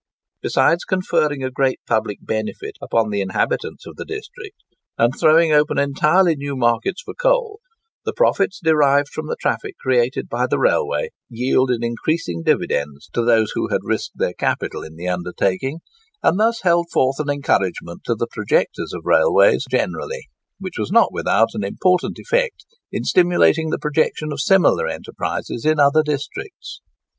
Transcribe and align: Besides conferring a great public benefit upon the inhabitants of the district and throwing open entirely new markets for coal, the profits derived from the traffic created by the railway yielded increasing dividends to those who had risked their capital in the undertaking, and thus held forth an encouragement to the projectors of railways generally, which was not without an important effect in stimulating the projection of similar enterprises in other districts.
Besides 0.41 0.83
conferring 0.83 1.43
a 1.43 1.51
great 1.51 1.79
public 1.85 2.17
benefit 2.23 2.75
upon 2.81 3.11
the 3.11 3.21
inhabitants 3.21 3.85
of 3.85 3.97
the 3.97 4.03
district 4.03 4.55
and 4.97 5.13
throwing 5.15 5.51
open 5.51 5.77
entirely 5.77 6.35
new 6.35 6.55
markets 6.55 7.03
for 7.03 7.13
coal, 7.13 7.59
the 8.03 8.11
profits 8.11 8.59
derived 8.63 9.09
from 9.09 9.27
the 9.27 9.35
traffic 9.39 9.75
created 9.79 10.27
by 10.27 10.47
the 10.47 10.57
railway 10.57 11.09
yielded 11.29 11.83
increasing 11.83 12.41
dividends 12.41 13.11
to 13.13 13.23
those 13.23 13.51
who 13.53 13.67
had 13.67 13.81
risked 13.83 14.17
their 14.17 14.33
capital 14.33 14.81
in 14.81 14.95
the 14.95 15.07
undertaking, 15.07 15.81
and 16.23 16.39
thus 16.39 16.61
held 16.63 16.89
forth 16.89 17.19
an 17.19 17.29
encouragement 17.29 18.01
to 18.05 18.15
the 18.15 18.25
projectors 18.25 18.93
of 18.95 19.05
railways 19.05 19.65
generally, 19.69 20.29
which 20.57 20.79
was 20.79 20.91
not 20.91 21.13
without 21.13 21.49
an 21.53 21.63
important 21.63 22.17
effect 22.17 22.65
in 22.91 23.03
stimulating 23.03 23.69
the 23.69 23.77
projection 23.77 24.31
of 24.31 24.41
similar 24.41 24.87
enterprises 24.87 25.63
in 25.63 25.79
other 25.79 26.01
districts. 26.01 26.81